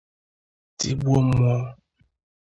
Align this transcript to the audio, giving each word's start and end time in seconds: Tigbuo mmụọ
Tigbuo 0.79 1.19
mmụọ 1.27 1.55